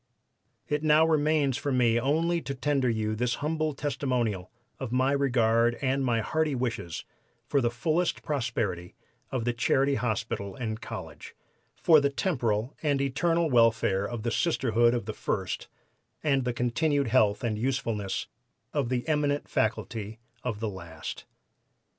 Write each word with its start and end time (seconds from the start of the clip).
"It 0.67 0.81
now 0.81 1.05
remains 1.05 1.57
for 1.57 1.71
me 1.71 1.99
only 1.99 2.41
to 2.41 2.55
tender 2.55 2.89
you 2.89 3.15
this 3.15 3.35
humble 3.35 3.75
testimonial 3.75 4.49
of 4.79 4.91
my 4.91 5.11
regard 5.11 5.75
and 5.79 6.03
my 6.03 6.21
hearty 6.21 6.55
wishes 6.55 7.05
for 7.45 7.61
the 7.61 7.69
fullest 7.69 8.23
prosperity 8.23 8.95
of 9.29 9.45
the 9.45 9.53
Charity 9.53 9.93
Hospital 9.93 10.55
and 10.55 10.81
College, 10.81 11.35
for 11.75 12.01
the 12.01 12.09
temporal 12.09 12.75
and 12.81 12.99
eternal 12.99 13.51
welfare 13.51 14.03
of 14.09 14.23
the 14.23 14.31
Sisterhood 14.31 14.95
of 14.95 15.05
the 15.05 15.13
first, 15.13 15.67
and 16.23 16.45
the 16.45 16.51
continued 16.53 17.09
health 17.09 17.43
and 17.43 17.59
usefulness 17.59 18.25
of 18.73 18.89
the 18.89 19.07
eminent 19.07 19.47
faculty 19.47 20.17
of 20.43 20.59
the 20.59 20.69
last." 20.71 21.25